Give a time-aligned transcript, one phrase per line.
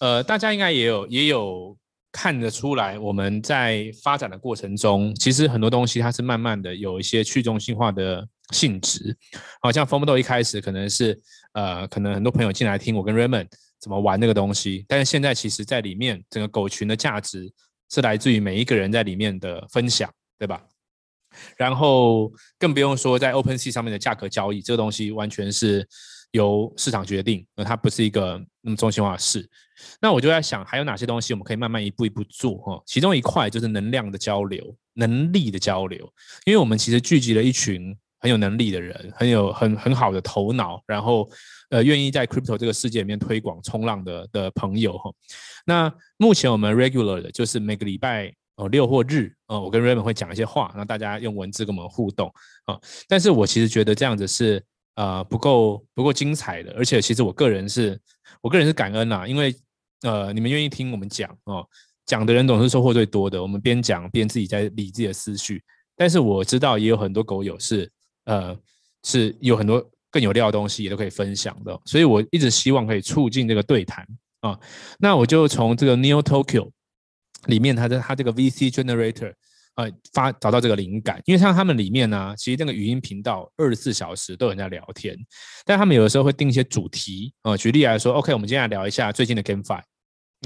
[0.00, 1.76] 呃，大家应该也有也有
[2.12, 9.16] 看得出来，我们在发展的过程中，其实很多东西它是慢慢的有一些去中心化的性质。
[9.60, 11.18] 好像疯豆一开始可能是
[11.54, 13.48] 呃，可能很多朋友进来听我跟 Raymond
[13.80, 17.50] 怎么玩那个东西，但是现在其实在里面整个狗群的价值
[17.90, 20.62] 是来自于每一个人在里面的分享，对吧？
[21.56, 25.86] 然后更不用说在 OpenSea 上面的价格交易，这个东西完全是
[26.34, 29.48] 由市场决定，而它不是一个那么中心化的事。
[30.00, 32.82] 那我就在想，还有哪些东西我们可以慢慢一步一步做哈？
[32.84, 36.12] 其中一块就是能量的交流、能力的交流，
[36.44, 41.28] 因为我们其实聚集了一群很有能力的人，很有很很好的头脑，然后
[41.70, 45.12] 呃愿意在 Crypto 这个世界里面推广冲浪的的朋友哈。
[45.64, 48.34] 那目前我们 Regular 的就是每个礼拜。
[48.56, 52.32] 哦，六或日，呃，我跟 Raymond 会讲一些话，让大家用文字跟我们互动
[52.66, 52.78] 啊。
[53.08, 58.00] 但是我其实觉得这样子是呃不够不够精彩的，而且其实我个人是，
[58.40, 59.54] 我个人是感恩呐，因为
[60.02, 61.66] 呃你们愿意听我们讲哦，
[62.06, 63.40] 讲的人总是收获最多的。
[63.40, 65.62] 我们边讲边自己在理自己的思绪，
[65.96, 67.90] 但是我知道也有很多狗友是
[68.24, 68.56] 呃
[69.02, 74.06] 是有很多更有料的东西也都可以分享的，所以我一直希望可以促进这个对谈
[74.40, 74.58] 啊。
[74.98, 76.70] 那我就从这个 Neo Tokyo。
[77.48, 79.30] 里面它的它这个 VC Generator，
[79.76, 85.16] 呃，发找到这个灵感，因为像他们里面呢，其实那个语音频道二十四小时都有人在聊天，
[85.64, 89.80] 但他们有的时候会定一些主题，呃，举例来说，OK，我们今天来聊一下最近的 GameFi，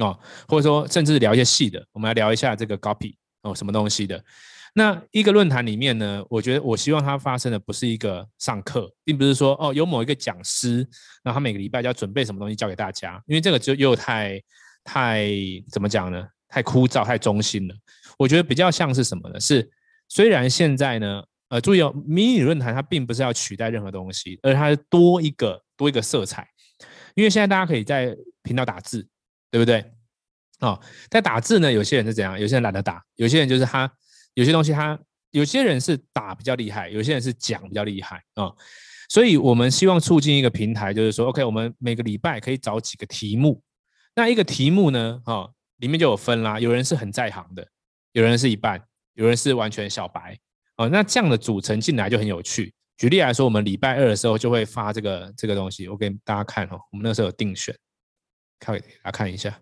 [0.00, 4.24] 哦，或者说甚至聊一些细的，我们来聊一下这个 Guppy 哦，什么东西的。
[4.74, 10.88] 那一个论坛里面呢，我觉得我希望它发生的不是一个上课，并不是说哦有某一个讲师，
[11.24, 14.40] 那他每个礼拜就要准备什么东西教给大家，因为这个就又太
[14.84, 15.26] 太
[15.70, 16.26] 怎么讲呢？
[16.48, 17.74] 太枯燥、太中心了。
[18.18, 19.38] 我觉得比较像是什么呢？
[19.38, 19.70] 是
[20.08, 26.48] 虽然现在呢，呃，注意哦，迷你论坛它并不是要取代任何东西，而它多一个多一个色彩。
[27.14, 29.06] 因为现在大家可以在频道打字，
[29.50, 29.84] 对不对？
[30.60, 32.38] 哦，在打字呢，有些人是怎样？
[32.38, 33.88] 有些人懒得打，有些人就是他
[34.34, 34.98] 有些东西他
[35.30, 38.56] 有些人是打比较厉害，有些人是讲比较厉害啊、哦。
[39.08, 43.62] 所以我们希望促进一个平台，就是说，OK，我们每个礼拜可以找几个题目。
[44.14, 45.52] 那一个题目呢，哦。
[45.78, 47.66] 里面就有分啦，有人是很在行的，
[48.12, 48.80] 有人是一半，
[49.14, 50.38] 有人是完全小白
[50.76, 50.88] 哦。
[50.88, 52.72] 那这样的组成进来就很有趣。
[52.96, 56.80] 举例来说，我们礼拜二的时候就会发这个这个东西，我给大家看哦。
[56.90, 57.72] 我们那时候有定选，
[58.58, 59.60] 看给大家看一下。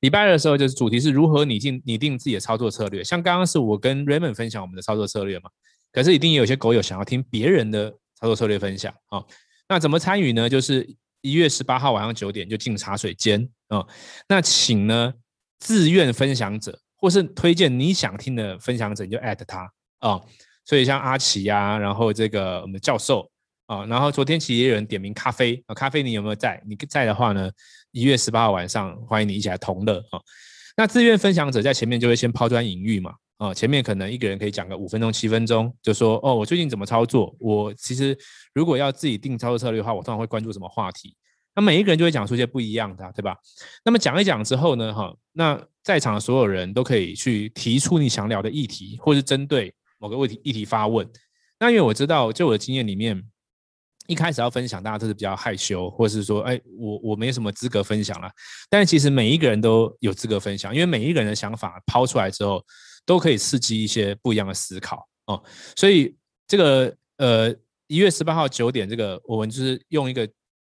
[0.00, 3.04] 礼拜二的时候就是主题是如何拟定拟定自己的操作策略。
[3.04, 5.50] 像刚刚是我跟 Raymond 分享我们的操作策略嘛，
[5.92, 9.22] 可是一定有些狗友想要听别人的操作策略分享啊。
[9.68, 10.48] 那怎么参与呢？
[10.48, 10.96] 就是。
[11.20, 13.86] 一月十八号晚上九点就进茶水间啊、
[14.28, 15.12] 那请呢
[15.58, 20.20] 自愿分享者或是推荐你想听的分享者，你就 at 他啊、
[20.64, 23.30] 所以像阿奇呀、然后这个我们的教授
[23.66, 26.62] 啊、然后昨天其实也有人点名咖啡啊，咖啡你有没有在？
[26.66, 27.50] 你在的话呢，
[27.90, 30.18] 一月十八号晚上欢迎你一起来同乐啊、
[30.76, 33.14] 那自愿分享者在前面就会先抛砖引玉嘛。
[33.38, 37.32] 哦，前面可能一个人可以讲个五分钟、七分钟，就说哦，我最近怎么操作？
[37.38, 38.16] 我其实
[38.52, 41.16] 如果要自己定操作策略的话，我通常会关注什么话题？
[41.54, 43.36] 那每一个人就会讲出一些不一样的，对吧？
[43.84, 51.08] 那么讲一讲之后呢，哈，那在场的所有人都可以去提出你想聊的议题，或是针对某个问题议题发问。
[51.60, 53.22] 那因为我知道，就我的经验里面，
[54.08, 58.28] 一开始要分享，大家都是比较害羞，或是说，哎，我我没什么资格分享了。
[58.68, 62.60] 但是其实每一个人都有资格分享，因为每一个人的想法抛出来之后。
[63.08, 65.42] 都可以刺激一些不一样的思考哦，
[65.74, 66.14] 所以
[66.46, 67.50] 这个呃
[67.86, 70.28] 一月十八号九点，这个我们就是用一个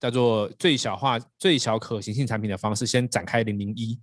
[0.00, 4.00] 叫做最小化、最小可行性产品的方式，先展开零零一，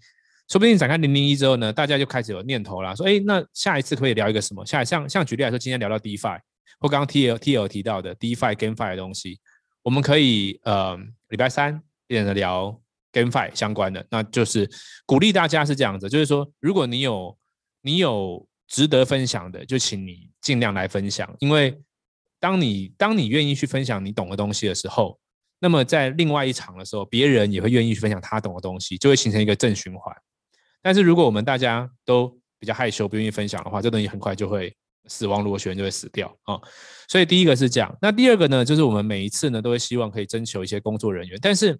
[0.48, 4.64] 说不定展开零零一之后呢，大家就开始有念头了，说哎，那下一次可以聊一个什么？
[4.68, 6.40] 下像像举例来说，今天聊到 DeFi
[6.80, 9.40] 或刚刚 TL TL 提到的 DeFi GameFi 的东西，
[9.82, 10.96] 我们可以呃
[11.30, 12.80] 礼拜三一点的聊
[13.12, 14.70] GameFi 相关的，那就是
[15.08, 17.36] 鼓励大家是这样子，就是说如果你有。
[17.82, 21.34] 你有值得分享的，就请你尽量来分享。
[21.40, 21.78] 因为
[22.40, 25.20] 当你当你愿意去分享你懂的东西的时候，
[25.60, 30.16] 那么在另外一场的时候，别人也会愿意去分享他懂的东西，就会形成一个正循环。
[30.82, 32.28] 但是如果我们大家都
[32.60, 34.76] 比较害羞，不愿意分享的话，这东西很快就会
[35.08, 36.60] 死亡螺旋，就会死掉啊。
[37.08, 37.96] 所以第一个是这样。
[38.02, 41.80] 那第二个呢，就是我们每一次呢，都会希望可以征求一些工作人员，但是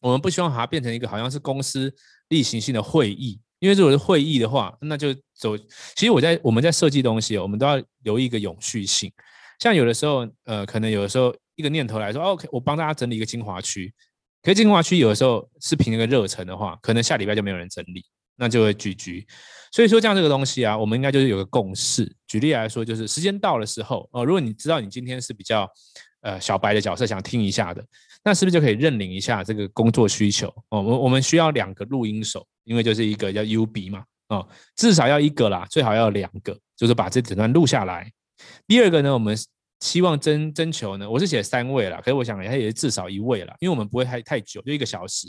[0.00, 1.94] 我们不希望把它变成一个好像是公司
[2.28, 3.40] 例行性的会议。
[3.58, 5.56] 因为如果是会议的话，那就走。
[5.94, 9.10] 其实我在我们在设计东西，我们都要留一个永续性。
[9.58, 13.92] 像有的时候，呃，可能有的时候一个念头来说，OK，我帮大家整理一个精华区。
[14.42, 18.04] 可是精华区有的时候是凭一个热忱的话，可能下礼拜就没有人整理，
[18.36, 19.24] 那就会 GG。
[19.72, 25.68] 所以说，这样这个东西啊，我们应该就是有个共识举例来说，就是时间到的时候，哦，如果你知道你今天是比较
[26.20, 27.84] 呃小白的角色，想听一下的，
[28.26, 30.48] 那是不是就可以认领一下这个工作需求？
[30.70, 38.10] 哦，我我们需要两个录音手，因为就是一个叫 UB 嘛，哦，至少要一个啦，最好要两个，就是把这整段录下来。
[38.66, 39.38] 第二个呢，我们
[39.78, 45.28] 希望征征求呢，我是写三位啦，可是我想它也是至少一位啦，因为我们不会太太久，就一个小时，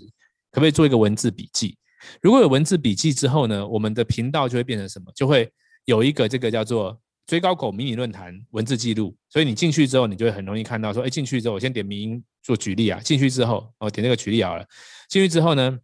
[0.52, 1.78] 可不可以做一个文字笔记？
[2.20, 5.12] 如果有文字笔记之后呢，我们的频道就会变成什么？
[5.16, 5.48] 就会
[5.86, 9.16] 有一个这个叫做追高狗迷你论坛文字记录。
[9.30, 13.00] 所以你进去之后，你就会很容易看到说，哎，进去之后我先点名做举例啊。
[13.02, 14.66] 进去之后，哦，点这个举例好了。
[15.10, 15.78] 进去之后呢，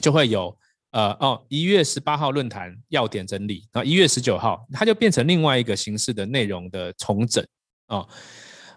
[0.00, 0.56] 就会有
[0.92, 7.44] 呃哦，一月十八号论坛要点整理，然后一月十九号它就变成另外一个形式的内容的重整
[7.88, 8.08] 哦。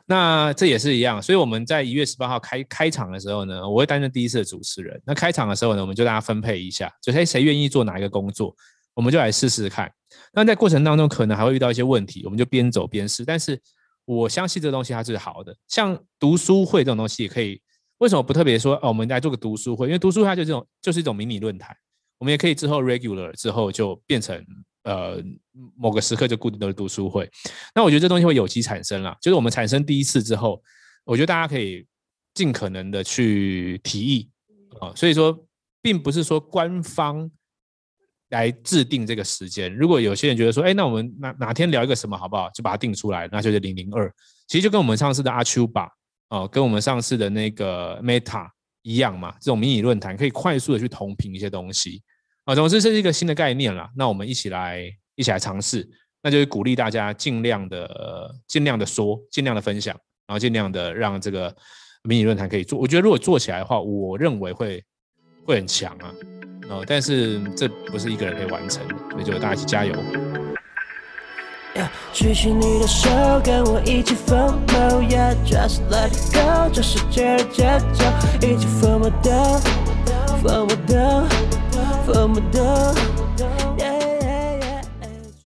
[0.05, 5.01] 那这也是一样，所以我们在一月十八号开开场的时候呢，我会担任第一次的主持人。
[5.05, 8.53] 那开场的时候呢，我们就大家分配一下，就谁谁愿意做哪一个工作，
[8.93, 9.89] 我们就来试试看。
[10.33, 13.23] 那在过程当中可能还会遇到一些问题，我们就边走边试。
[13.25, 13.59] 但是
[14.05, 17.61] 我相信这个东西它是好的，像读书会这种东西也可以。
[17.99, 18.89] 为什么不特别说哦？
[18.89, 21.75] 我们来做个读书会，因为读书会它就这种就是一种迷你论坛，
[22.17, 24.45] 我们也可以之后 regular 之后就变成。
[24.85, 25.23] 呃，
[25.77, 27.31] 某个时刻就固定的读书会，
[27.73, 30.61] 那我觉得这东西会有机产生啦，就是我们产生第一次之后，
[31.05, 31.87] 我觉得大家可以
[32.33, 34.29] 尽可能的去提议
[34.81, 35.41] 啊，所以说
[35.81, 37.31] 并不是说官方
[38.33, 39.73] 来制定这个时间。
[39.73, 44.11] 如果有些人觉得说，哎，那我们哪哪天聊一个什么好不好，就把它定出来，那就是零零二。
[44.47, 45.89] 其实就跟我们上次的阿丘吧，
[46.29, 48.47] 哦，跟我们上次的那个 Meta
[48.81, 52.01] 一样嘛，这种迷你论坛可以快速的去同频一些东西。
[52.45, 53.89] 啊，总之这是一个新的概念啦。
[53.95, 54.83] 那我们一起来，
[55.15, 55.89] 一起来尝试。
[56.21, 59.93] 那就是鼓励大家尽量的、尽量的说，尽量的分享，
[60.25, 61.53] 然后尽量的让这个
[62.03, 62.79] 迷你论坛可以做。
[62.79, 64.83] 我觉得如果做起来的话，我认为会
[65.45, 66.13] 会很强啊。
[66.73, 69.93] 哦，但是这不是一个人可以完成的，所以就大家一起加油。
[72.11, 73.09] 举起你的手，
[73.43, 78.05] 跟我一起疯魔，Yeah, just let it go，这世界的节奏，
[78.47, 79.61] 一起疯魔的，
[80.41, 81.25] 疯魔的。
[82.05, 83.22] 疯魔的。